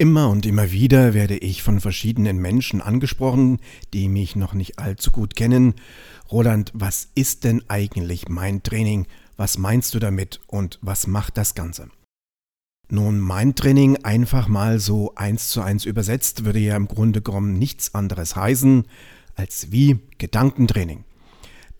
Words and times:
Immer 0.00 0.30
und 0.30 0.46
immer 0.46 0.72
wieder 0.72 1.12
werde 1.12 1.36
ich 1.36 1.62
von 1.62 1.78
verschiedenen 1.78 2.38
Menschen 2.38 2.80
angesprochen, 2.80 3.58
die 3.92 4.08
mich 4.08 4.34
noch 4.34 4.54
nicht 4.54 4.78
allzu 4.78 5.10
gut 5.10 5.36
kennen. 5.36 5.74
Roland, 6.32 6.70
was 6.72 7.10
ist 7.14 7.44
denn 7.44 7.62
eigentlich 7.68 8.26
mein 8.30 8.62
Training? 8.62 9.06
Was 9.36 9.58
meinst 9.58 9.92
du 9.92 9.98
damit 9.98 10.40
und 10.46 10.78
was 10.80 11.06
macht 11.06 11.36
das 11.36 11.54
Ganze? 11.54 11.90
Nun, 12.88 13.20
mein 13.20 13.54
Training 13.54 14.02
einfach 14.02 14.48
mal 14.48 14.78
so 14.78 15.14
eins 15.16 15.50
zu 15.50 15.60
eins 15.60 15.84
übersetzt, 15.84 16.46
würde 16.46 16.60
ja 16.60 16.76
im 16.76 16.88
Grunde 16.88 17.20
genommen 17.20 17.58
nichts 17.58 17.94
anderes 17.94 18.36
heißen 18.36 18.84
als 19.34 19.70
wie 19.70 19.98
Gedankentraining. 20.16 21.04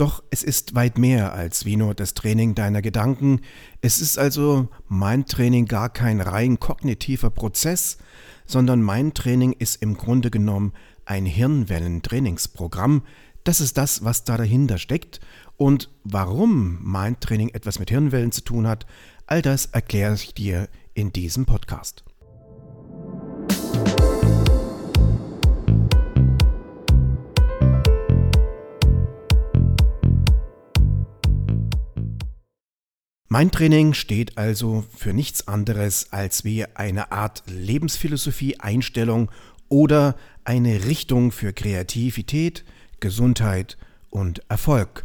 Doch 0.01 0.23
es 0.31 0.43
ist 0.43 0.75
weit 0.75 0.97
mehr 0.97 1.35
als 1.35 1.67
wie 1.67 1.77
nur 1.77 1.95
das 1.95 2.15
Training 2.15 2.55
deiner 2.55 2.81
Gedanken. 2.81 3.43
Es 3.83 4.01
ist 4.01 4.19
also 4.19 4.71
mein 4.89 5.27
Training 5.27 5.67
gar 5.67 5.91
kein 5.91 6.23
rein 6.23 6.59
kognitiver 6.59 7.29
Prozess, 7.29 7.99
sondern 8.47 8.81
mein 8.81 9.13
Training 9.13 9.53
ist 9.53 9.83
im 9.83 9.99
Grunde 9.99 10.31
genommen 10.31 10.73
ein 11.05 11.27
Hirnwellen-Trainingsprogramm. 11.27 13.03
Das 13.45 13.61
ist 13.61 13.77
das, 13.77 14.03
was 14.03 14.25
da 14.25 14.39
dahinter 14.39 14.79
steckt. 14.79 15.21
Und 15.59 15.91
warum 16.03 16.79
mein 16.81 17.21
Training 17.21 17.51
etwas 17.51 17.79
mit 17.79 17.91
Hirnwellen 17.91 18.33
zu 18.33 18.41
tun 18.41 18.67
hat, 18.67 18.87
all 19.27 19.43
das 19.43 19.67
erkläre 19.67 20.15
ich 20.15 20.33
dir 20.33 20.71
in 20.95 21.13
diesem 21.13 21.45
Podcast. 21.45 22.05
Mein 33.33 33.53
Training 33.53 33.95
steht 33.95 34.39
also 34.39 34.85
für 34.93 35.13
nichts 35.13 35.47
anderes 35.47 36.09
als 36.11 36.43
wie 36.43 36.65
eine 36.75 37.13
Art 37.13 37.45
Lebensphilosophie, 37.47 38.59
Einstellung 38.59 39.31
oder 39.69 40.17
eine 40.43 40.85
Richtung 40.87 41.31
für 41.31 41.53
Kreativität, 41.53 42.65
Gesundheit 42.99 43.79
und 44.11 44.43
Erfolg. 44.49 45.05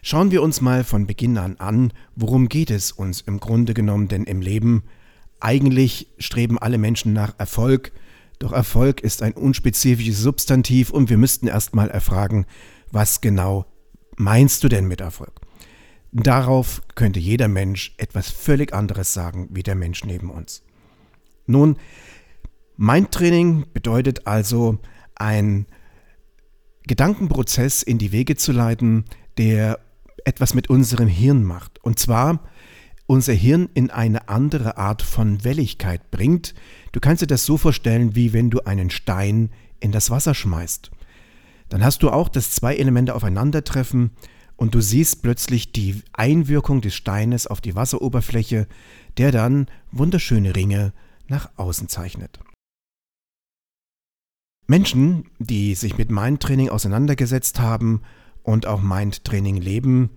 Schauen 0.00 0.30
wir 0.30 0.42
uns 0.42 0.62
mal 0.62 0.82
von 0.82 1.06
Beginn 1.06 1.36
an 1.36 1.56
an, 1.58 1.92
worum 2.16 2.48
geht 2.48 2.70
es 2.70 2.90
uns 2.90 3.20
im 3.20 3.38
Grunde 3.38 3.74
genommen 3.74 4.08
denn 4.08 4.24
im 4.24 4.40
Leben? 4.40 4.84
Eigentlich 5.38 6.08
streben 6.16 6.58
alle 6.58 6.78
Menschen 6.78 7.12
nach 7.12 7.34
Erfolg, 7.36 7.92
doch 8.38 8.52
Erfolg 8.52 9.02
ist 9.02 9.20
ein 9.20 9.34
unspezifisches 9.34 10.20
Substantiv 10.20 10.88
und 10.88 11.10
wir 11.10 11.18
müssten 11.18 11.48
erstmal 11.48 11.90
erfragen, 11.90 12.46
was 12.90 13.20
genau 13.20 13.66
meinst 14.16 14.64
du 14.64 14.70
denn 14.70 14.88
mit 14.88 15.02
Erfolg? 15.02 15.41
Darauf 16.12 16.82
könnte 16.94 17.18
jeder 17.18 17.48
Mensch 17.48 17.94
etwas 17.96 18.28
völlig 18.28 18.74
anderes 18.74 19.14
sagen 19.14 19.48
wie 19.50 19.62
der 19.62 19.74
Mensch 19.74 20.04
neben 20.04 20.30
uns. 20.30 20.62
Nun, 21.46 21.76
mein 22.76 23.10
Training 23.10 23.66
bedeutet 23.72 24.26
also, 24.26 24.78
einen 25.14 25.66
Gedankenprozess 26.86 27.82
in 27.82 27.98
die 27.98 28.12
Wege 28.12 28.36
zu 28.36 28.52
leiten, 28.52 29.04
der 29.38 29.78
etwas 30.24 30.54
mit 30.54 30.68
unserem 30.68 31.08
Hirn 31.08 31.44
macht. 31.44 31.82
Und 31.82 31.98
zwar 31.98 32.40
unser 33.06 33.32
Hirn 33.32 33.68
in 33.74 33.90
eine 33.90 34.28
andere 34.28 34.76
Art 34.76 35.02
von 35.02 35.44
Welligkeit 35.44 36.10
bringt. 36.10 36.54
Du 36.92 37.00
kannst 37.00 37.22
dir 37.22 37.26
das 37.26 37.44
so 37.44 37.56
vorstellen, 37.56 38.14
wie 38.14 38.32
wenn 38.32 38.50
du 38.50 38.60
einen 38.60 38.90
Stein 38.90 39.50
in 39.80 39.92
das 39.92 40.10
Wasser 40.10 40.34
schmeißt. 40.34 40.90
Dann 41.68 41.84
hast 41.84 42.02
du 42.02 42.10
auch, 42.10 42.28
dass 42.28 42.50
zwei 42.50 42.76
Elemente 42.76 43.14
aufeinandertreffen 43.14 44.10
und 44.62 44.76
du 44.76 44.80
siehst 44.80 45.22
plötzlich 45.22 45.72
die 45.72 46.04
Einwirkung 46.12 46.82
des 46.82 46.94
Steines 46.94 47.48
auf 47.48 47.60
die 47.60 47.74
Wasseroberfläche, 47.74 48.68
der 49.18 49.32
dann 49.32 49.66
wunderschöne 49.90 50.54
Ringe 50.54 50.92
nach 51.26 51.50
außen 51.56 51.88
zeichnet. 51.88 52.38
Menschen, 54.68 55.24
die 55.40 55.74
sich 55.74 55.98
mit 55.98 56.12
Mindtraining 56.12 56.68
auseinandergesetzt 56.68 57.58
haben 57.58 58.02
und 58.44 58.66
auch 58.66 58.80
Mindtraining 58.80 59.56
leben, 59.56 60.10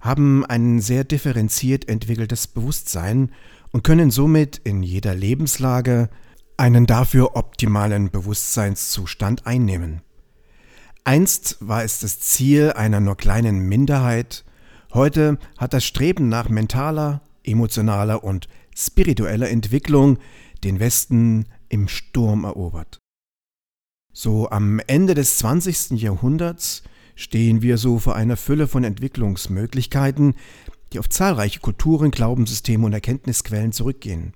haben 0.00 0.46
ein 0.46 0.80
sehr 0.80 1.04
differenziert 1.04 1.86
entwickeltes 1.86 2.46
Bewusstsein 2.46 3.30
und 3.72 3.84
können 3.84 4.10
somit 4.10 4.56
in 4.64 4.82
jeder 4.82 5.14
Lebenslage 5.14 6.08
einen 6.56 6.86
dafür 6.86 7.36
optimalen 7.36 8.10
Bewusstseinszustand 8.10 9.46
einnehmen. 9.46 10.00
Einst 11.04 11.56
war 11.58 11.82
es 11.82 11.98
das 11.98 12.20
Ziel 12.20 12.72
einer 12.72 13.00
nur 13.00 13.16
kleinen 13.16 13.58
Minderheit, 13.68 14.44
heute 14.94 15.36
hat 15.58 15.72
das 15.72 15.84
Streben 15.84 16.28
nach 16.28 16.48
mentaler, 16.48 17.22
emotionaler 17.42 18.22
und 18.22 18.46
spiritueller 18.76 19.50
Entwicklung 19.50 20.18
den 20.62 20.78
Westen 20.78 21.46
im 21.68 21.88
Sturm 21.88 22.44
erobert. 22.44 22.98
So 24.12 24.48
am 24.50 24.80
Ende 24.86 25.14
des 25.14 25.38
20. 25.38 26.00
Jahrhunderts 26.00 26.84
stehen 27.16 27.62
wir 27.62 27.78
so 27.78 27.98
vor 27.98 28.14
einer 28.14 28.36
Fülle 28.36 28.68
von 28.68 28.84
Entwicklungsmöglichkeiten, 28.84 30.34
die 30.92 31.00
auf 31.00 31.08
zahlreiche 31.08 31.58
Kulturen, 31.58 32.12
Glaubenssysteme 32.12 32.86
und 32.86 32.92
Erkenntnisquellen 32.92 33.72
zurückgehen. 33.72 34.34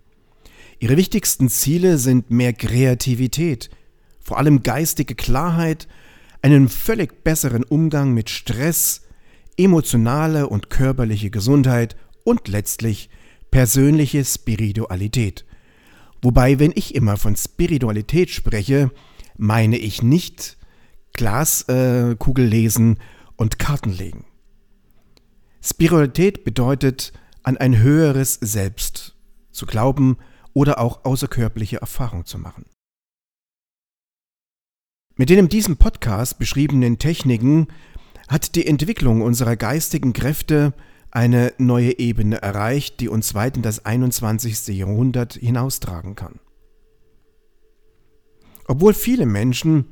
Ihre 0.81 0.97
wichtigsten 0.97 1.49
Ziele 1.49 1.99
sind 1.99 2.31
mehr 2.31 2.53
Kreativität, 2.53 3.71
vor 4.21 4.38
allem 4.38 4.65
geistige 4.65 5.15
Klarheit 5.15 5.87
einen 6.46 6.68
völlig 6.68 7.24
besseren 7.24 7.64
Umgang 7.64 8.14
mit 8.14 8.30
Stress, 8.30 9.02
emotionale 9.56 10.48
und 10.48 10.70
körperliche 10.70 11.28
Gesundheit 11.28 11.96
und 12.22 12.46
letztlich 12.46 13.10
persönliche 13.50 14.24
Spiritualität. 14.24 15.44
Wobei, 16.22 16.60
wenn 16.60 16.70
ich 16.76 16.94
immer 16.94 17.16
von 17.16 17.34
Spiritualität 17.34 18.30
spreche, 18.30 18.92
meine 19.36 19.76
ich 19.76 20.04
nicht 20.04 20.56
Glaskugel 21.14 22.44
äh, 22.44 22.48
lesen 22.48 23.00
und 23.34 23.58
Karten 23.58 23.90
legen. 23.90 24.24
Spiritualität 25.60 26.44
bedeutet, 26.44 27.12
an 27.42 27.56
ein 27.56 27.76
höheres 27.76 28.34
Selbst 28.34 29.16
zu 29.50 29.66
glauben 29.66 30.16
oder 30.52 30.78
auch 30.78 31.04
außerkörperliche 31.04 31.78
Erfahrung 31.78 32.24
zu 32.24 32.38
machen. 32.38 32.66
Mit 35.19 35.31
den 35.31 35.38
in 35.38 35.49
diesem 35.49 35.78
Podcast 35.78 36.38
beschriebenen 36.38 36.99
Techniken 36.99 37.69
hat 38.28 38.54
die 38.54 38.66
Entwicklung 38.66 39.22
unserer 39.22 39.56
geistigen 39.56 40.12
Kräfte 40.12 40.75
eine 41.10 41.54
neue 41.56 41.99
Ebene 41.99 42.43
erreicht, 42.43 43.00
die 43.00 43.09
uns 43.09 43.34
weit 43.34 43.56
in 43.56 43.62
das 43.62 43.87
21. 43.87 44.76
Jahrhundert 44.76 45.32
hinaustragen 45.32 46.16
kann. 46.16 46.38
Obwohl 48.69 48.93
viele 48.93 49.25
Menschen 49.25 49.87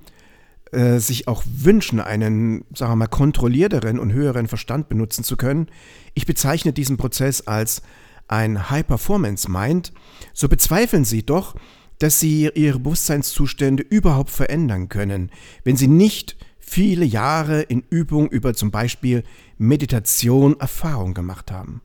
äh, 0.73 0.99
sich 0.99 1.27
auch 1.27 1.43
wünschen, 1.47 2.01
einen, 2.01 2.67
sagen 2.75 2.93
wir 2.93 2.97
mal, 2.97 3.07
kontrollierteren 3.07 3.99
und 3.99 4.13
höheren 4.13 4.47
Verstand 4.47 4.91
benutzen 4.91 5.25
zu 5.25 5.39
können, 5.39 5.69
ich 6.13 6.27
bezeichne 6.27 6.75
diesen 6.75 6.99
Prozess 6.99 7.47
als 7.47 7.81
ein 8.29 8.69
High-Performance-Mind, 8.69 9.95
so 10.35 10.49
bezweifeln 10.51 11.07
sie 11.07 11.25
doch, 11.25 11.55
dass 11.99 12.21
sie 12.21 12.51
ihre 12.55 12.79
Bewusstseinszustände 12.79 13.83
überhaupt 13.83 14.31
verändern 14.31 14.89
können, 14.89 15.31
wenn 15.63 15.77
sie 15.77 15.89
nicht 15.89 16.37
viele 16.59 17.05
Jahre 17.05 17.63
in 17.63 17.85
Übung 17.91 18.29
über 18.29 18.55
zum 18.55 18.71
Beispiel 18.71 19.23
Meditation 19.59 20.59
Erfahrung 20.59 21.15
gemacht 21.15 21.51
haben. 21.51 21.83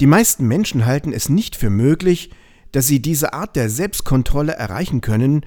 Die 0.00 0.06
meisten 0.06 0.46
Menschen 0.46 0.86
halten 0.86 1.12
es 1.12 1.28
nicht 1.28 1.54
für 1.56 1.70
möglich, 1.70 2.30
dass 2.72 2.86
sie 2.86 3.00
diese 3.00 3.32
Art 3.32 3.54
der 3.56 3.70
Selbstkontrolle 3.70 4.52
erreichen 4.52 5.00
können, 5.00 5.46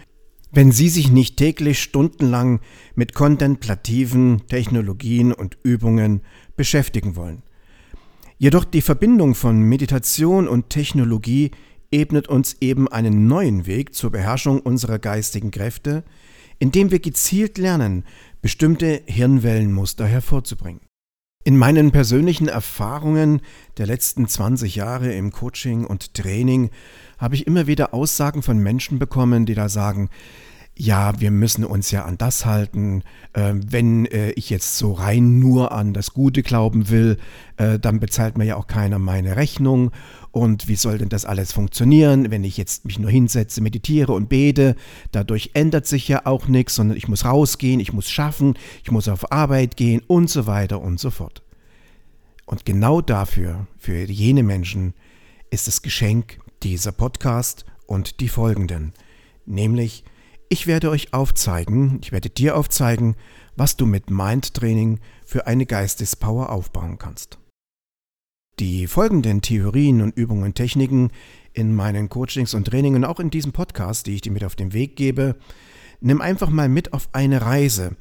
wenn 0.51 0.71
sie 0.71 0.87
sich 0.87 1.11
nicht 1.11 1.35
täglich 1.35 1.81
stundenlang 1.81 2.61
mit 2.95 3.13
kontemplativen 3.13 4.47
Technologien 4.47 5.33
und 5.33 5.57
Übungen 5.63 6.21
beschäftigen 6.55 7.15
wollen. 7.17 7.43
Jedoch 8.37 8.63
die 8.63 8.81
Verbindung 8.81 9.35
von 9.35 9.61
Meditation 9.61 10.47
und 10.47 10.69
Technologie 10.69 11.51
ebnet 11.91 12.27
uns 12.27 12.57
eben 12.61 12.87
einen 12.87 13.27
neuen 13.27 13.65
Weg 13.65 13.93
zur 13.93 14.11
Beherrschung 14.11 14.59
unserer 14.59 14.99
geistigen 14.99 15.51
Kräfte, 15.51 16.03
indem 16.59 16.91
wir 16.91 16.99
gezielt 16.99 17.57
lernen, 17.57 18.03
bestimmte 18.41 19.01
Hirnwellenmuster 19.05 20.05
hervorzubringen. 20.05 20.81
In 21.43 21.55
meinen 21.55 21.91
persönlichen 21.91 22.49
Erfahrungen 22.49 23.41
der 23.77 23.87
letzten 23.87 24.27
20 24.27 24.75
Jahre 24.75 25.13
im 25.13 25.31
Coaching 25.31 25.85
und 25.85 26.13
Training 26.13 26.71
habe 27.17 27.35
ich 27.35 27.47
immer 27.47 27.67
wieder 27.67 27.93
Aussagen 27.93 28.43
von 28.43 28.57
Menschen 28.57 28.99
bekommen, 28.99 29.45
die 29.45 29.53
da 29.53 29.69
sagen, 29.69 30.09
ja, 30.77 31.19
wir 31.19 31.31
müssen 31.31 31.65
uns 31.65 31.91
ja 31.91 32.05
an 32.05 32.17
das 32.17 32.45
halten. 32.45 33.03
Äh, 33.33 33.53
wenn 33.55 34.05
äh, 34.05 34.31
ich 34.31 34.49
jetzt 34.49 34.77
so 34.77 34.93
rein 34.93 35.39
nur 35.39 35.71
an 35.71 35.93
das 35.93 36.13
Gute 36.13 36.43
glauben 36.43 36.89
will, 36.89 37.17
äh, 37.57 37.79
dann 37.79 37.99
bezahlt 37.99 38.37
mir 38.37 38.45
ja 38.45 38.55
auch 38.57 38.67
keiner 38.67 38.99
meine 38.99 39.35
Rechnung. 39.35 39.91
Und 40.31 40.67
wie 40.67 40.75
soll 40.75 40.99
denn 40.99 41.09
das 41.09 41.25
alles 41.25 41.51
funktionieren, 41.51 42.29
wenn 42.29 42.43
ich 42.43 42.57
jetzt 42.57 42.85
mich 42.85 42.99
nur 42.99 43.09
hinsetze, 43.09 43.61
meditiere 43.61 44.13
und 44.13 44.29
bete? 44.29 44.75
Dadurch 45.11 45.51
ändert 45.55 45.87
sich 45.87 46.07
ja 46.07 46.25
auch 46.25 46.47
nichts, 46.47 46.75
sondern 46.75 46.97
ich 46.97 47.07
muss 47.07 47.25
rausgehen, 47.25 47.79
ich 47.79 47.93
muss 47.93 48.09
schaffen, 48.09 48.53
ich 48.83 48.91
muss 48.91 49.07
auf 49.07 49.31
Arbeit 49.31 49.77
gehen 49.77 50.01
und 50.05 50.29
so 50.29 50.45
weiter 50.45 50.81
und 50.81 50.99
so 50.99 51.09
fort. 51.09 51.41
Und 52.45 52.65
genau 52.65 53.01
dafür, 53.01 53.67
für 53.77 54.03
jene 54.03 54.43
Menschen, 54.43 54.93
ist 55.49 55.67
das 55.67 55.81
Geschenk 55.81 56.39
dieser 56.63 56.91
Podcast 56.91 57.65
und 57.87 58.19
die 58.19 58.29
folgenden. 58.29 58.93
Nämlich, 59.45 60.03
ich 60.49 60.67
werde 60.67 60.89
euch 60.89 61.13
aufzeigen, 61.13 61.99
ich 62.01 62.11
werde 62.11 62.29
dir 62.29 62.55
aufzeigen, 62.55 63.15
was 63.55 63.75
du 63.75 63.85
mit 63.85 64.09
Mindtraining 64.09 64.99
für 65.25 65.47
eine 65.47 65.65
Geistespower 65.65 66.51
aufbauen 66.51 66.97
kannst. 66.97 67.37
Die 68.59 68.87
folgenden 68.87 69.41
Theorien 69.41 70.01
und 70.01 70.15
Übungen 70.15 70.43
und 70.43 70.55
Techniken 70.55 71.11
in 71.53 71.75
meinen 71.75 72.09
Coachings 72.09 72.53
und 72.53 72.65
Trainingen, 72.65 73.05
auch 73.05 73.19
in 73.19 73.29
diesem 73.29 73.51
Podcast, 73.51 74.07
die 74.07 74.15
ich 74.15 74.21
dir 74.21 74.31
mit 74.31 74.43
auf 74.43 74.55
den 74.55 74.73
Weg 74.73 74.95
gebe, 74.95 75.35
nimm 75.99 76.21
einfach 76.21 76.49
mal 76.49 76.69
mit 76.69 76.93
auf 76.93 77.09
eine 77.11 77.41
Reise. 77.41 77.95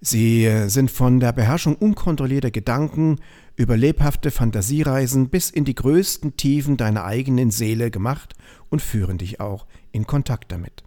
Sie 0.00 0.46
äh, 0.46 0.68
sind 0.68 0.90
von 0.90 1.20
der 1.20 1.32
Beherrschung 1.32 1.76
unkontrollierter 1.76 2.50
Gedanken 2.50 3.16
über 3.56 3.76
lebhafte 3.76 4.30
Fantasiereisen 4.30 5.28
bis 5.28 5.50
in 5.50 5.66
die 5.66 5.74
größten 5.74 6.36
Tiefen 6.36 6.78
deiner 6.78 7.04
eigenen 7.04 7.50
Seele 7.50 7.90
gemacht 7.90 8.34
und 8.70 8.80
führen 8.80 9.18
dich 9.18 9.40
auch 9.40 9.66
in 9.92 10.06
Kontakt 10.06 10.52
damit. 10.52 10.82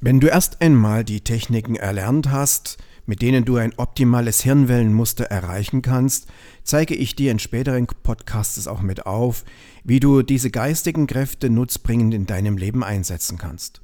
Wenn 0.00 0.20
du 0.20 0.28
erst 0.28 0.62
einmal 0.62 1.02
die 1.02 1.22
Techniken 1.22 1.74
erlernt 1.74 2.30
hast, 2.30 2.78
mit 3.06 3.20
denen 3.20 3.44
du 3.44 3.56
ein 3.56 3.72
optimales 3.78 4.42
Hirnwellenmuster 4.42 5.24
erreichen 5.24 5.82
kannst, 5.82 6.28
zeige 6.62 6.94
ich 6.94 7.16
dir 7.16 7.32
in 7.32 7.40
späteren 7.40 7.88
Podcasts 8.04 8.68
auch 8.68 8.80
mit 8.80 9.06
auf, 9.06 9.44
wie 9.82 9.98
du 9.98 10.22
diese 10.22 10.52
geistigen 10.52 11.08
Kräfte 11.08 11.50
nutzbringend 11.50 12.14
in 12.14 12.26
deinem 12.26 12.56
Leben 12.56 12.84
einsetzen 12.84 13.38
kannst. 13.38 13.80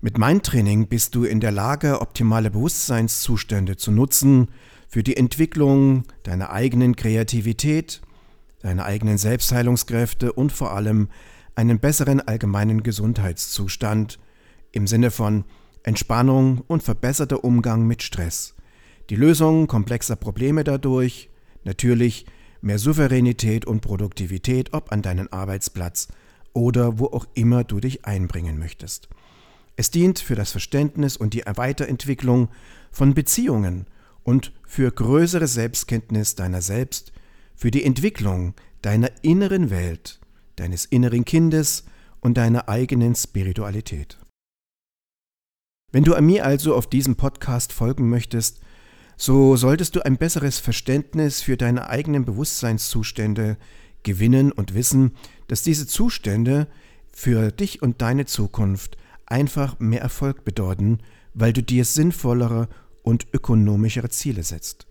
Mit 0.00 0.18
Mindtraining 0.18 0.88
bist 0.88 1.14
du 1.14 1.22
in 1.22 1.38
der 1.38 1.52
Lage, 1.52 2.00
optimale 2.00 2.50
Bewusstseinszustände 2.50 3.76
zu 3.76 3.92
nutzen 3.92 4.48
für 4.88 5.04
die 5.04 5.16
Entwicklung 5.16 6.02
deiner 6.24 6.50
eigenen 6.50 6.96
Kreativität, 6.96 8.00
deiner 8.62 8.84
eigenen 8.84 9.18
Selbstheilungskräfte 9.18 10.32
und 10.32 10.50
vor 10.50 10.72
allem 10.72 11.08
einen 11.54 11.78
besseren 11.78 12.20
allgemeinen 12.20 12.82
Gesundheitszustand 12.82 14.18
im 14.74 14.86
Sinne 14.86 15.10
von 15.10 15.44
Entspannung 15.82 16.62
und 16.66 16.82
verbesserter 16.82 17.44
Umgang 17.44 17.86
mit 17.86 18.02
Stress, 18.02 18.54
die 19.10 19.16
Lösung 19.16 19.66
komplexer 19.66 20.16
Probleme 20.16 20.64
dadurch, 20.64 21.30
natürlich 21.64 22.26
mehr 22.60 22.78
Souveränität 22.78 23.66
und 23.66 23.80
Produktivität, 23.80 24.72
ob 24.72 24.90
an 24.92 25.02
deinen 25.02 25.32
Arbeitsplatz 25.32 26.08
oder 26.54 26.98
wo 26.98 27.06
auch 27.06 27.26
immer 27.34 27.64
du 27.64 27.80
dich 27.80 28.06
einbringen 28.06 28.58
möchtest. 28.58 29.08
Es 29.76 29.90
dient 29.90 30.18
für 30.18 30.34
das 30.34 30.52
Verständnis 30.52 31.16
und 31.16 31.34
die 31.34 31.42
Weiterentwicklung 31.44 32.48
von 32.90 33.12
Beziehungen 33.12 33.86
und 34.22 34.52
für 34.66 34.90
größere 34.90 35.46
Selbstkenntnis 35.46 36.36
deiner 36.36 36.62
selbst, 36.62 37.12
für 37.54 37.70
die 37.70 37.84
Entwicklung 37.84 38.54
deiner 38.82 39.10
inneren 39.22 39.70
Welt, 39.70 40.20
deines 40.56 40.84
inneren 40.86 41.24
Kindes 41.24 41.84
und 42.20 42.36
deiner 42.38 42.68
eigenen 42.68 43.14
Spiritualität. 43.14 44.18
Wenn 45.94 46.02
du 46.02 46.20
mir 46.20 46.44
also 46.44 46.74
auf 46.74 46.88
diesem 46.88 47.14
Podcast 47.14 47.72
folgen 47.72 48.10
möchtest, 48.10 48.60
so 49.16 49.54
solltest 49.54 49.94
du 49.94 50.04
ein 50.04 50.16
besseres 50.16 50.58
Verständnis 50.58 51.40
für 51.40 51.56
deine 51.56 51.88
eigenen 51.88 52.24
Bewusstseinszustände 52.24 53.56
gewinnen 54.02 54.50
und 54.50 54.74
wissen, 54.74 55.12
dass 55.46 55.62
diese 55.62 55.86
Zustände 55.86 56.66
für 57.12 57.52
dich 57.52 57.80
und 57.80 58.02
deine 58.02 58.26
Zukunft 58.26 58.96
einfach 59.26 59.78
mehr 59.78 60.00
Erfolg 60.00 60.42
bedeuten, 60.44 60.98
weil 61.32 61.52
du 61.52 61.62
dir 61.62 61.84
sinnvollere 61.84 62.68
und 63.04 63.28
ökonomischere 63.32 64.08
Ziele 64.08 64.42
setzt. 64.42 64.88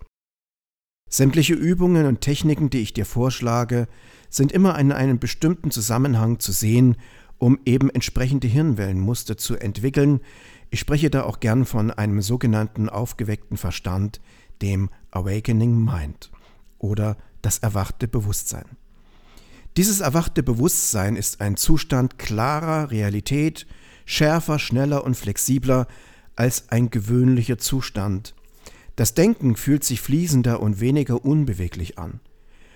Sämtliche 1.10 1.52
Übungen 1.52 2.06
und 2.06 2.22
Techniken, 2.22 2.70
die 2.70 2.80
ich 2.80 2.94
dir 2.94 3.04
vorschlage, 3.04 3.88
sind 4.30 4.52
immer 4.52 4.78
in 4.78 4.90
einem 4.90 5.18
bestimmten 5.18 5.70
Zusammenhang 5.70 6.38
zu 6.38 6.50
sehen, 6.50 6.96
um 7.36 7.58
eben 7.66 7.90
entsprechende 7.90 8.48
Hirnwellenmuster 8.48 9.36
zu 9.36 9.56
entwickeln, 9.56 10.20
ich 10.74 10.80
spreche 10.80 11.08
da 11.08 11.22
auch 11.22 11.38
gern 11.38 11.66
von 11.66 11.92
einem 11.92 12.20
sogenannten 12.20 12.88
aufgeweckten 12.88 13.56
Verstand, 13.56 14.20
dem 14.60 14.90
Awakening 15.12 15.78
Mind 15.84 16.32
oder 16.78 17.16
das 17.42 17.58
erwachte 17.58 18.08
Bewusstsein. 18.08 18.64
Dieses 19.76 20.00
erwachte 20.00 20.42
Bewusstsein 20.42 21.14
ist 21.14 21.40
ein 21.40 21.56
Zustand 21.56 22.18
klarer 22.18 22.90
Realität, 22.90 23.68
schärfer, 24.04 24.58
schneller 24.58 25.04
und 25.04 25.16
flexibler 25.16 25.86
als 26.34 26.70
ein 26.70 26.90
gewöhnlicher 26.90 27.58
Zustand. 27.58 28.34
Das 28.96 29.14
Denken 29.14 29.54
fühlt 29.54 29.84
sich 29.84 30.00
fließender 30.00 30.58
und 30.58 30.80
weniger 30.80 31.24
unbeweglich 31.24 32.00
an. 32.00 32.18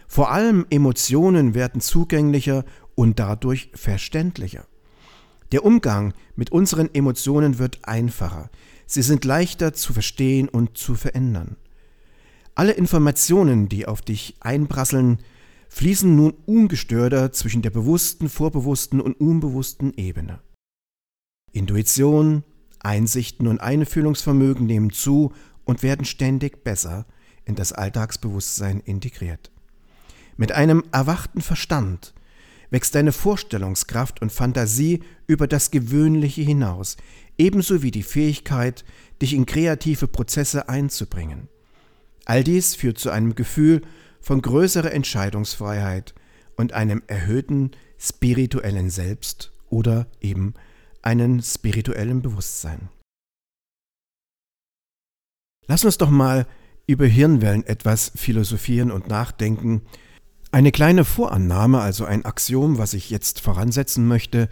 Vor 0.07 0.31
allem 0.31 0.67
Emotionen 0.71 1.53
werden 1.53 1.81
zugänglicher 1.81 2.65
und 2.95 3.19
dadurch 3.19 3.73
verständlicher. 3.75 4.69
Der 5.53 5.65
Umgang 5.65 6.13
mit 6.37 6.51
unseren 6.53 6.95
Emotionen 6.95 7.59
wird 7.59 7.81
einfacher. 7.83 8.51
Sie 8.87 9.03
sind 9.03 9.25
leichter 9.25 9.73
zu 9.73 9.93
verstehen 9.93 10.49
und 10.49 10.77
zu 10.77 10.95
verändern. 10.95 11.57
Alle 12.55 12.73
Informationen, 12.73 13.69
die 13.69 13.87
auf 13.87 14.03
dich 14.03 14.37
einprasseln, 14.41 15.19
fließen 15.69 16.15
nun 16.15 16.35
ungestörter 16.47 17.33
zwischen 17.33 17.63
der 17.63 17.71
bewussten, 17.71 18.29
vorbewussten 18.29 19.01
und 19.01 19.21
unbewussten 19.21 19.95
Ebene. 19.95 20.41
Intuition, 21.53 22.45
Einsichten 22.81 23.47
und 23.47 23.61
Einfühlungsvermögen 23.61 24.67
nehmen 24.67 24.91
zu 24.91 25.33
und 25.65 25.83
werden 25.83 26.05
ständig 26.05 26.65
besser 26.65 27.07
in 27.45 27.55
das 27.55 27.73
Alltagsbewusstsein 27.73 28.81
integriert. 28.81 29.51
Mit 30.37 30.53
einem 30.53 30.85
erwachten 30.93 31.41
Verstand 31.41 32.15
wächst 32.71 32.95
deine 32.95 33.13
Vorstellungskraft 33.13 34.21
und 34.23 34.33
Fantasie 34.33 35.03
über 35.27 35.47
das 35.47 35.71
Gewöhnliche 35.71 36.43
hinaus, 36.43 36.97
ebenso 37.37 37.83
wie 37.83 37.91
die 37.91 38.03
Fähigkeit, 38.03 38.85
dich 39.23 39.35
in 39.35 39.47
kreative 39.47 40.09
Prozesse 40.09 40.69
einzubringen. 40.69 41.49
All 42.25 42.45
dies 42.45 42.75
führt 42.75 42.99
zu 42.99 43.11
einem 43.11 43.35
Gefühl 43.35 43.83
von 44.21 44.43
größerer 44.43 44.93
Entscheidungsfreiheit 44.93 46.15
und 46.57 46.73
einem 46.73 47.03
erhöhten 47.07 47.71
spirituellen 47.99 48.91
Selbst 48.91 49.53
oder 49.71 50.07
eben 50.21 50.55
einem 51.03 51.41
spirituellen 51.41 52.21
Bewusstsein. 52.21 52.89
Lass 55.67 55.85
uns 55.85 55.99
doch 55.99 56.11
mal 56.11 56.47
über 56.87 57.07
Hirnwellen 57.07 57.65
etwas 57.67 58.13
philosophieren 58.17 58.91
und 58.91 59.09
nachdenken, 59.09 59.83
eine 60.51 60.73
kleine 60.73 61.05
Vorannahme, 61.05 61.81
also 61.81 62.05
ein 62.05 62.25
Axiom, 62.25 62.79
was 62.79 62.95
ich 62.95 63.11
jetzt 63.11 63.41
voransetzen 63.41 64.07
möchte, 64.07 64.49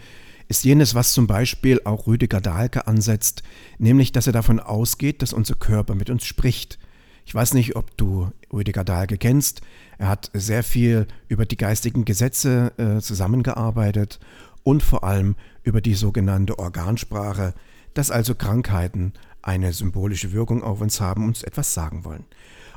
ist 0.49 0.65
jenes, 0.65 0.95
was 0.95 1.13
zum 1.13 1.27
Beispiel 1.27 1.81
auch 1.85 2.07
Rüdiger 2.07 2.41
Dahlke 2.41 2.87
ansetzt, 2.87 3.43
nämlich, 3.79 4.12
dass 4.12 4.26
er 4.26 4.33
davon 4.33 4.61
ausgeht, 4.61 5.23
dass 5.23 5.33
unser 5.33 5.55
Körper 5.55 5.95
mit 5.95 6.11
uns 6.11 6.25
spricht. 6.25 6.79
Ich 7.25 7.35
weiß 7.35 7.55
nicht, 7.55 7.75
ob 7.75 7.97
du 7.97 8.31
Rüdiger 8.53 8.85
Dahlke 8.85 9.19
kennst. 9.19 9.62
Er 9.99 10.09
hat 10.09 10.31
sehr 10.33 10.62
viel 10.62 11.09
über 11.29 11.47
die 11.47 11.57
geistigen 11.57 12.05
Gesetze 12.05 12.73
äh, 12.76 13.00
zusammengearbeitet 13.00 14.21
und 14.62 14.83
vor 14.83 15.03
allem 15.03 15.35
über 15.65 15.81
die 15.81 15.95
sogenannte 15.95 16.59
Organsprache, 16.59 17.55
dass 17.95 18.12
also 18.12 18.35
Krankheiten 18.35 19.15
eine 19.43 19.73
symbolische 19.73 20.33
Wirkung 20.33 20.62
auf 20.62 20.81
uns 20.81 21.00
haben, 21.00 21.23
und 21.23 21.29
uns 21.31 21.43
etwas 21.43 21.75
sagen 21.75 22.05
wollen. 22.05 22.25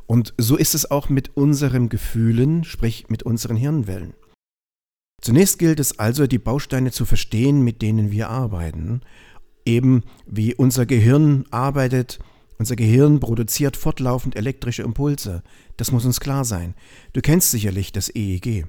Und 0.10 0.34
so 0.40 0.58
ist 0.58 0.74
es 0.74 0.90
auch 0.90 1.10
mit 1.10 1.38
unseren 1.38 1.88
Gefühlen, 1.88 2.64
sprich 2.64 3.10
mit 3.10 3.22
unseren 3.22 3.56
Hirnwellen. 3.56 4.16
Zunächst 5.22 5.60
gilt 5.60 5.80
es 5.80 6.00
also, 6.00 6.26
die 6.26 6.40
Bausteine 6.40 6.92
zu 6.92 7.06
verstehen, 7.06 7.62
mit 7.64 7.84
denen 7.84 8.10
wir 8.10 8.28
arbeiten, 8.28 9.02
eben 9.66 10.02
wie 10.26 10.56
unser 10.56 10.88
Gehirn 10.88 11.46
arbeitet. 11.52 12.18
Unser 12.58 12.76
Gehirn 12.76 13.20
produziert 13.20 13.78
fortlaufend 13.78 14.36
elektrische 14.36 14.82
Impulse, 14.82 15.44
das 15.78 15.92
muss 15.92 16.06
uns 16.06 16.20
klar 16.20 16.44
sein. 16.44 16.74
Du 17.14 17.22
kennst 17.22 17.52
sicherlich 17.52 17.92
das 17.92 18.10
EEG, 18.10 18.66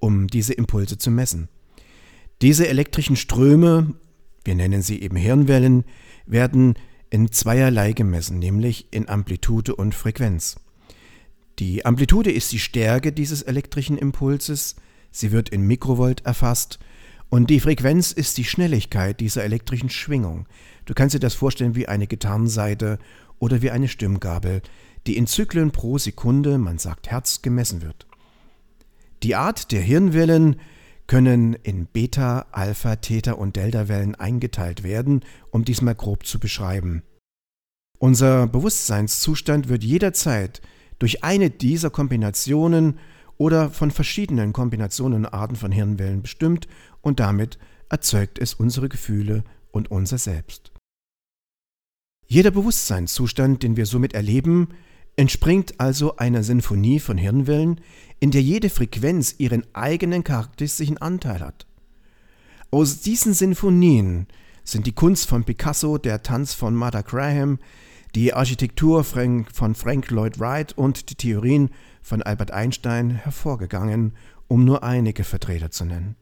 um 0.00 0.26
diese 0.26 0.52
Impulse 0.52 0.98
zu 0.98 1.10
messen. 1.10 1.48
Diese 2.42 2.68
elektrischen 2.68 3.16
Ströme, 3.16 3.94
wir 4.44 4.54
nennen 4.54 4.82
sie 4.82 5.00
eben 5.00 5.16
Hirnwellen, 5.16 5.84
werden 6.26 6.74
in 7.08 7.32
zweierlei 7.32 7.92
gemessen, 7.92 8.38
nämlich 8.38 8.92
in 8.92 9.08
Amplitude 9.08 9.74
und 9.74 9.94
Frequenz. 9.94 10.56
Die 11.58 11.86
Amplitude 11.86 12.32
ist 12.32 12.50
die 12.52 12.58
Stärke 12.58 13.12
dieses 13.12 13.42
elektrischen 13.42 13.96
Impulses, 13.96 14.76
sie 15.12 15.30
wird 15.30 15.48
in 15.48 15.62
Mikrovolt 15.62 16.24
erfasst 16.26 16.78
und 17.28 17.48
die 17.48 17.60
Frequenz 17.60 18.12
ist 18.12 18.38
die 18.38 18.44
Schnelligkeit 18.44 19.20
dieser 19.20 19.44
elektrischen 19.44 19.90
Schwingung. 19.90 20.46
Du 20.84 20.94
kannst 20.94 21.14
dir 21.14 21.20
das 21.20 21.34
vorstellen 21.34 21.74
wie 21.74 21.88
eine 21.88 22.06
Gitarrenseite 22.06 22.98
oder 23.38 23.62
wie 23.62 23.70
eine 23.70 23.88
Stimmgabel, 23.88 24.62
die 25.06 25.16
in 25.16 25.26
Zyklen 25.26 25.70
pro 25.70 25.98
Sekunde, 25.98 26.58
man 26.58 26.78
sagt 26.78 27.10
Hertz, 27.10 27.42
gemessen 27.42 27.82
wird. 27.82 28.06
Die 29.22 29.34
Art 29.34 29.70
der 29.72 29.80
Hirnwellen 29.80 30.56
können 31.06 31.54
in 31.54 31.86
Beta, 31.86 32.46
Alpha, 32.52 32.96
Theta 32.96 33.32
und 33.32 33.56
Delta-Wellen 33.56 34.14
eingeteilt 34.14 34.82
werden, 34.82 35.20
um 35.50 35.64
dies 35.64 35.82
mal 35.82 35.94
grob 35.94 36.26
zu 36.26 36.38
beschreiben. 36.38 37.02
Unser 37.98 38.46
Bewusstseinszustand 38.46 39.68
wird 39.68 39.84
jederzeit 39.84 40.60
durch 40.98 41.24
eine 41.24 41.50
dieser 41.50 41.90
Kombinationen 41.90 42.98
oder 43.36 43.70
von 43.70 43.90
verschiedenen 43.90 44.52
Kombinationen 44.52 45.24
und 45.24 45.32
Arten 45.32 45.56
von 45.56 45.72
Hirnwellen 45.72 46.22
bestimmt 46.22 46.68
und 47.00 47.20
damit 47.20 47.58
erzeugt 47.88 48.38
es 48.38 48.54
unsere 48.54 48.88
Gefühle 48.88 49.44
und 49.70 49.90
unser 49.90 50.18
Selbst. 50.18 50.72
Jeder 52.26 52.50
Bewusstseinszustand, 52.50 53.62
den 53.62 53.76
wir 53.76 53.86
somit 53.86 54.14
erleben, 54.14 54.68
entspringt 55.16 55.78
also 55.78 56.16
einer 56.16 56.42
Sinfonie 56.42 57.00
von 57.00 57.18
Hirnwellen, 57.18 57.80
in 58.20 58.30
der 58.30 58.42
jede 58.42 58.70
Frequenz 58.70 59.34
ihren 59.38 59.64
eigenen 59.74 60.24
charakteristischen 60.24 60.98
Anteil 60.98 61.40
hat. 61.40 61.66
Aus 62.70 63.00
diesen 63.00 63.34
Sinfonien 63.34 64.26
sind 64.64 64.86
die 64.86 64.92
Kunst 64.92 65.28
von 65.28 65.44
Picasso, 65.44 65.98
der 65.98 66.22
Tanz 66.22 66.54
von 66.54 66.74
Martha 66.74 67.02
Graham, 67.02 67.58
die 68.14 68.32
Architektur 68.32 69.02
von 69.02 69.46
Frank 69.74 70.10
Lloyd 70.10 70.38
Wright 70.38 70.72
und 70.72 71.10
die 71.10 71.16
Theorien 71.16 71.70
von 72.02 72.22
Albert 72.22 72.52
Einstein 72.52 73.10
hervorgegangen, 73.10 74.12
um 74.46 74.64
nur 74.64 74.82
einige 74.84 75.24
Vertreter 75.24 75.70
zu 75.70 75.84
nennen. 75.84 76.16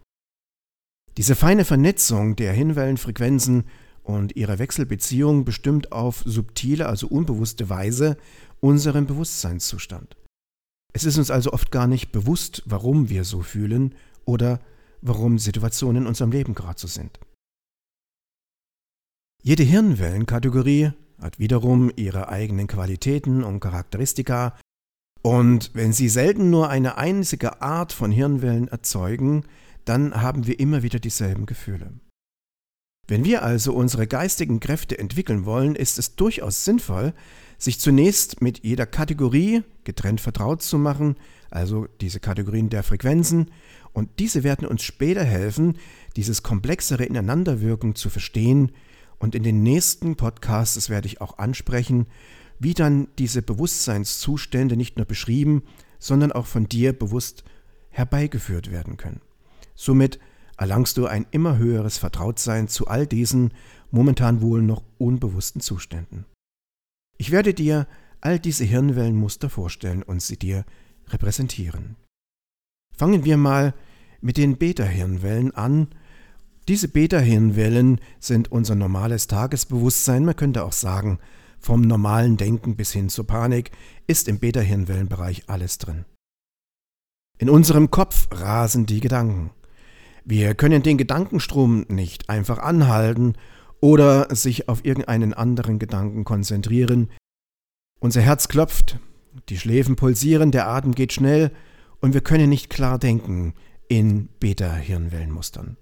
Diese 1.19 1.35
feine 1.35 1.65
Vernetzung 1.65 2.37
der 2.37 2.53
Hinwellenfrequenzen 2.55 3.65
und 4.03 4.35
ihre 4.35 4.59
Wechselbeziehung 4.59 5.45
bestimmt 5.45 5.93
auf 5.93 6.23
subtile, 6.25 6.89
also 6.89 7.07
unbewusste 7.09 7.69
Weise 7.69 8.17
unseren 8.61 9.07
Bewusstseinszustand. 9.07 10.17
Es 10.95 11.05
ist 11.05 11.19
uns 11.19 11.31
also 11.31 11.53
oft 11.53 11.71
gar 11.71 11.87
nicht 11.87 12.13
bewusst, 12.13 12.63
warum 12.65 13.09
wir 13.09 13.25
so 13.25 13.43
fühlen 13.43 13.95
oder 14.25 14.61
warum 15.03 15.39
Situationen 15.39 16.03
in 16.03 16.09
unserem 16.09 16.33
Leben 16.33 16.55
gerade 16.55 16.81
so 16.81 16.87
sind. 16.87 17.19
Jede 19.43 19.65
Hirnwellenkategorie 19.65 20.93
hat 21.23 21.39
wiederum 21.39 21.91
ihre 21.97 22.29
eigenen 22.29 22.67
Qualitäten 22.67 23.45
und 23.45 23.61
Charakteristika, 23.61 24.55
und 25.23 25.71
wenn 25.73 25.93
sie 25.93 26.09
selten 26.09 26.51
nur 26.51 26.69
eine 26.69 26.99
einzige 26.99 27.63
Art 27.63 27.93
von 27.93 28.11
Hirnwellen 28.11 28.67
erzeugen, 28.67 29.45
dann 29.85 30.21
haben 30.21 30.49
wir 30.49 30.59
immer 30.59 30.83
wieder 30.83 30.99
dieselben 30.99 31.47
Gefühle. 31.47 31.93
Wenn 33.07 33.25
wir 33.25 33.43
also 33.43 33.73
unsere 33.73 34.07
geistigen 34.07 34.61
Kräfte 34.61 34.99
entwickeln 34.99 35.45
wollen, 35.45 35.75
ist 35.77 35.99
es 35.99 36.17
durchaus 36.17 36.65
sinnvoll, 36.65 37.15
sich 37.59 37.79
zunächst 37.79 38.43
mit 38.43 38.65
jeder 38.65 38.87
Kategorie 38.87 39.63
getrennt 39.85 40.21
vertraut 40.21 40.63
zu 40.63 40.79
machen, 40.79 41.17
also 41.51 41.87
diese 42.01 42.19
Kategorien 42.19 42.69
der 42.69 42.83
Frequenzen, 42.83 43.51
und 43.93 44.19
diese 44.19 44.43
werden 44.43 44.67
uns 44.67 44.83
später 44.83 45.23
helfen, 45.23 45.77
dieses 46.17 46.43
komplexere 46.43 47.05
Ineinanderwirken 47.05 47.95
zu 47.95 48.09
verstehen, 48.09 48.73
und 49.23 49.37
in 49.37 49.45
den 49.45 49.63
nächsten 49.63 50.17
Podcasts, 50.17 50.91
werde 50.91 51.07
ich 51.07 51.21
auch 51.21 51.39
ansprechen, 51.39 52.07
wie 52.59 52.75
dann 52.75 53.07
diese 53.19 53.41
Bewusstseinszustände 53.41 54.77
nicht 54.77 54.97
nur 54.97 55.07
beschrieben, 55.07 55.63
sondern 56.01 56.33
auch 56.33 56.47
von 56.47 56.69
dir 56.69 56.93
bewusst 56.93 57.45
herbeigeführt 57.91 58.73
werden 58.73 58.97
können. 58.97 59.21
Somit 59.77 60.19
erlangst 60.57 60.97
du 60.97 61.07
ein 61.07 61.27
immer 61.31 61.57
höheres 61.57 61.99
Vertrautsein 61.99 62.67
zu 62.67 62.89
all 62.89 63.07
diesen 63.07 63.55
momentan 63.93 64.43
wohl 64.43 64.61
noch 64.61 64.83
unbewussten 64.99 65.61
Zuständen. 65.61 66.25
Ich 67.17 67.31
werde 67.31 67.55
dir 67.55 67.87
all 68.21 68.41
diese 68.41 68.65
Hirnwellenmuster 68.65 69.51
vorstellen 69.51 70.03
und 70.03 70.21
sie 70.21 70.37
dir 70.37 70.65
repräsentieren. 71.11 71.95
Fangen 72.97 73.25
wir 73.25 73.37
mal 73.37 73.73
mit 74.21 74.37
den 74.37 74.57
Beta-Hirnwellen 74.57 75.55
an. 75.55 75.89
Diese 76.69 76.87
Beta-Hirnwellen 76.87 78.01
sind 78.21 78.53
unser 78.53 78.77
normales 78.77 79.27
Tagesbewusstsein, 79.27 80.25
man 80.25 80.37
könnte 80.37 80.65
auch 80.65 80.73
sagen, 80.73 81.19
vom 81.59 81.81
normalen 81.81 82.37
Denken 82.37 82.77
bis 82.77 82.93
hin 82.93 83.09
zur 83.09 83.27
Panik 83.27 83.71
ist 84.07 84.29
im 84.29 84.39
Beta-Hirnwellenbereich 84.39 85.45
alles 85.49 85.79
drin. 85.79 86.05
In 87.39 87.51
unserem 87.51 87.91
Kopf 87.91 88.29
rasen 88.31 88.87
die 88.87 89.01
Gedanken. 89.01 89.51
Wir 90.25 90.55
können 90.55 90.85
den 90.85 90.99
Gedankenstrom 90.99 91.85
nicht 91.89 92.29
einfach 92.29 92.59
anhalten 92.59 93.35
oder 93.81 94.33
sich 94.35 94.69
auf 94.69 94.85
irgendeinen 94.85 95.35
anderen 95.35 95.81
Gedanken 95.81 96.23
konzentrieren. 96.23 97.11
Unser 97.99 98.21
Herz 98.21 98.47
klopft, 98.47 98.99
die 99.49 99.59
Schläfen 99.59 99.97
pulsieren, 99.97 100.53
der 100.53 100.69
Atem 100.69 100.95
geht 100.95 101.13
schnell 101.13 101.51
und 102.01 102.15
wir 102.15 102.21
können 102.21 102.49
nicht 102.49 102.71
klar 102.71 103.01
denken 103.01 103.55
in 103.89 104.29
Beta-Hirnwellenmustern. 104.39 105.77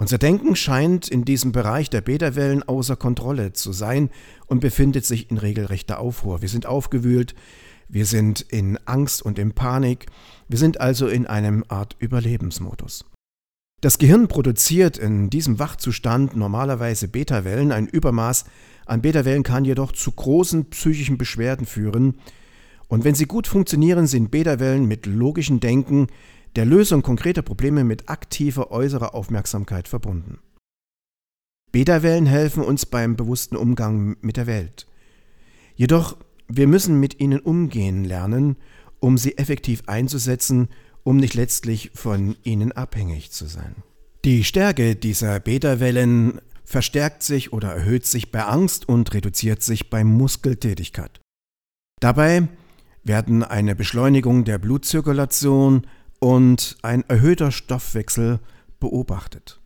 Unser 0.00 0.16
Denken 0.16 0.56
scheint 0.56 1.08
in 1.08 1.26
diesem 1.26 1.52
Bereich 1.52 1.90
der 1.90 2.00
Beta-Wellen 2.00 2.62
außer 2.62 2.96
Kontrolle 2.96 3.52
zu 3.52 3.74
sein 3.74 4.08
und 4.46 4.60
befindet 4.60 5.04
sich 5.04 5.30
in 5.30 5.36
regelrechter 5.36 5.98
Aufruhr. 5.98 6.40
Wir 6.40 6.48
sind 6.48 6.64
aufgewühlt, 6.64 7.34
wir 7.86 8.06
sind 8.06 8.40
in 8.40 8.78
Angst 8.86 9.20
und 9.20 9.38
in 9.38 9.52
Panik, 9.52 10.06
wir 10.48 10.56
sind 10.56 10.80
also 10.80 11.06
in 11.06 11.26
einem 11.26 11.66
Art 11.68 11.96
Überlebensmodus. 11.98 13.04
Das 13.82 13.98
Gehirn 13.98 14.28
produziert 14.28 14.96
in 14.96 15.28
diesem 15.28 15.58
Wachzustand 15.58 16.34
normalerweise 16.34 17.06
Beta-Wellen. 17.06 17.70
Ein 17.70 17.86
Übermaß 17.86 18.46
an 18.86 19.02
Beta-Wellen 19.02 19.42
kann 19.42 19.66
jedoch 19.66 19.92
zu 19.92 20.12
großen 20.12 20.70
psychischen 20.70 21.18
Beschwerden 21.18 21.66
führen. 21.66 22.14
Und 22.88 23.04
wenn 23.04 23.14
sie 23.14 23.26
gut 23.26 23.46
funktionieren, 23.46 24.06
sind 24.06 24.30
Beta-Wellen 24.30 24.86
mit 24.86 25.04
logischem 25.04 25.60
Denken 25.60 26.06
der 26.56 26.64
Lösung 26.64 27.02
konkreter 27.02 27.42
Probleme 27.42 27.84
mit 27.84 28.08
aktiver 28.08 28.70
äußerer 28.70 29.14
Aufmerksamkeit 29.14 29.88
verbunden. 29.88 30.38
Beta-Wellen 31.72 32.26
helfen 32.26 32.64
uns 32.64 32.86
beim 32.86 33.16
bewussten 33.16 33.56
Umgang 33.56 34.16
mit 34.20 34.36
der 34.36 34.46
Welt. 34.46 34.86
Jedoch, 35.76 36.16
wir 36.48 36.66
müssen 36.66 36.98
mit 36.98 37.20
ihnen 37.20 37.38
umgehen 37.38 38.04
lernen, 38.04 38.56
um 38.98 39.16
sie 39.16 39.38
effektiv 39.38 39.84
einzusetzen 39.86 40.68
um 41.04 41.16
nicht 41.16 41.34
letztlich 41.34 41.90
von 41.94 42.36
ihnen 42.42 42.72
abhängig 42.72 43.30
zu 43.30 43.46
sein. 43.46 43.76
Die 44.24 44.44
Stärke 44.44 44.96
dieser 44.96 45.40
Beta-Wellen 45.40 46.40
verstärkt 46.64 47.22
sich 47.22 47.52
oder 47.52 47.72
erhöht 47.72 48.06
sich 48.06 48.30
bei 48.30 48.44
Angst 48.44 48.88
und 48.88 49.12
reduziert 49.14 49.62
sich 49.62 49.90
bei 49.90 50.04
Muskeltätigkeit. 50.04 51.20
Dabei 52.00 52.48
werden 53.02 53.42
eine 53.42 53.74
Beschleunigung 53.74 54.44
der 54.44 54.58
Blutzirkulation 54.58 55.86
und 56.20 56.76
ein 56.82 57.02
erhöhter 57.08 57.50
Stoffwechsel 57.50 58.38
beobachtet. 58.78 59.60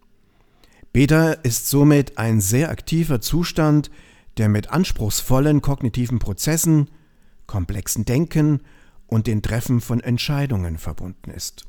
Beta 0.93 1.33
ist 1.33 1.69
somit 1.69 2.17
ein 2.17 2.41
sehr 2.41 2.71
aktiver 2.71 3.21
Zustand, 3.21 3.91
der 4.39 4.49
mit 4.49 4.71
anspruchsvollen 4.71 5.61
kognitiven 5.61 6.19
Prozessen, 6.19 6.89
komplexen 7.47 8.05
Denken 8.05 8.61
und 9.07 9.27
den 9.27 9.43
Treffen 9.43 9.81
von 9.81 10.01
Entscheidungen 10.01 10.79
verbunden 10.79 11.31
ist. 11.31 11.67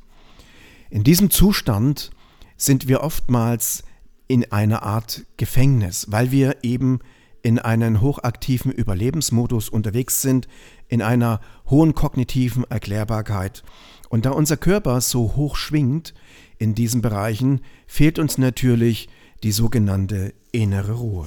In 0.90 1.04
diesem 1.04 1.30
Zustand 1.30 2.10
sind 2.56 2.88
wir 2.88 3.02
oftmals 3.02 3.82
in 4.28 4.50
einer 4.52 4.82
Art 4.82 5.26
Gefängnis, 5.36 6.06
weil 6.08 6.30
wir 6.30 6.58
eben 6.62 7.00
in 7.42 7.58
einem 7.58 8.00
hochaktiven 8.00 8.72
Überlebensmodus 8.72 9.68
unterwegs 9.68 10.22
sind, 10.22 10.48
in 10.88 11.02
einer 11.02 11.40
hohen 11.70 11.94
kognitiven 11.94 12.64
Erklärbarkeit. 12.64 13.62
Und 14.08 14.26
da 14.26 14.30
unser 14.30 14.56
Körper 14.56 15.00
so 15.00 15.36
hoch 15.36 15.56
schwingt 15.56 16.14
in 16.58 16.74
diesen 16.74 17.02
Bereichen, 17.02 17.60
fehlt 17.86 18.18
uns 18.18 18.38
natürlich 18.38 19.08
die 19.42 19.52
sogenannte 19.52 20.32
innere 20.52 20.92
Ruhe. 20.92 21.26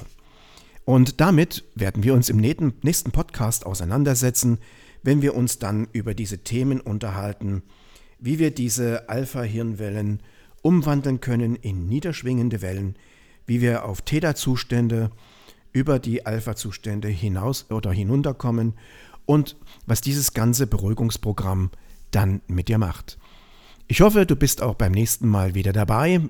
Und 0.84 1.20
damit 1.20 1.64
werden 1.74 2.02
wir 2.02 2.14
uns 2.14 2.28
im 2.28 2.38
nächsten 2.38 3.12
Podcast 3.12 3.64
auseinandersetzen, 3.66 4.58
wenn 5.02 5.22
wir 5.22 5.34
uns 5.34 5.58
dann 5.58 5.88
über 5.92 6.14
diese 6.14 6.38
Themen 6.38 6.80
unterhalten, 6.80 7.62
wie 8.18 8.38
wir 8.38 8.50
diese 8.50 9.08
Alpha-Hirnwellen 9.08 10.20
umwandeln 10.62 11.20
können 11.20 11.56
in 11.56 11.88
niederschwingende 11.88 12.60
Wellen, 12.60 12.96
wie 13.46 13.60
wir 13.60 13.84
auf 13.84 14.02
Theta-Zustände 14.02 15.10
über 15.72 15.98
die 15.98 16.26
Alpha-Zustände 16.26 17.08
hinaus 17.08 17.70
oder 17.70 17.92
hinunterkommen 17.92 18.74
und 19.26 19.56
was 19.86 20.00
dieses 20.00 20.34
ganze 20.34 20.66
Beruhigungsprogramm 20.66 21.70
dann 22.10 22.42
mit 22.46 22.68
dir 22.68 22.78
macht. 22.78 23.18
Ich 23.86 24.00
hoffe, 24.00 24.26
du 24.26 24.36
bist 24.36 24.62
auch 24.62 24.74
beim 24.74 24.92
nächsten 24.92 25.28
Mal 25.28 25.54
wieder 25.54 25.72
dabei, 25.72 26.20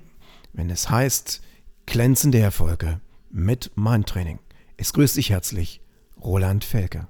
wenn 0.53 0.71
es 0.71 0.91
heißt 0.91 1.43
glänzende 1.87 2.39
Erfolge 2.39 3.01
mit 3.31 3.71
Mindtraining. 3.77 4.39
Es 4.77 4.93
grüßt 4.93 5.17
dich 5.17 5.31
herzlich, 5.31 5.81
Roland 6.23 6.65
Felke. 6.65 7.07